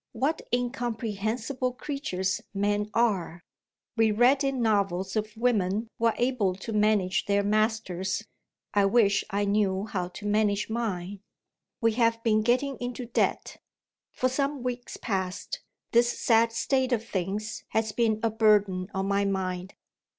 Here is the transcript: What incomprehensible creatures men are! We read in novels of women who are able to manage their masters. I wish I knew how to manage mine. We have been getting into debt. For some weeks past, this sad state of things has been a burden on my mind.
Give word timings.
What 0.13 0.41
incomprehensible 0.51 1.73
creatures 1.73 2.41
men 2.55 2.89
are! 2.91 3.43
We 3.95 4.09
read 4.09 4.43
in 4.43 4.59
novels 4.59 5.15
of 5.15 5.37
women 5.37 5.89
who 5.99 6.05
are 6.05 6.15
able 6.17 6.55
to 6.55 6.73
manage 6.73 7.27
their 7.27 7.43
masters. 7.43 8.25
I 8.73 8.85
wish 8.87 9.23
I 9.29 9.45
knew 9.45 9.85
how 9.85 10.07
to 10.07 10.25
manage 10.25 10.71
mine. 10.71 11.19
We 11.81 11.91
have 12.01 12.23
been 12.23 12.41
getting 12.41 12.77
into 12.79 13.05
debt. 13.05 13.61
For 14.11 14.27
some 14.27 14.63
weeks 14.63 14.97
past, 14.97 15.61
this 15.91 16.17
sad 16.19 16.51
state 16.51 16.91
of 16.91 17.05
things 17.05 17.63
has 17.67 17.91
been 17.91 18.19
a 18.23 18.31
burden 18.31 18.89
on 18.95 19.07
my 19.07 19.23
mind. 19.23 19.75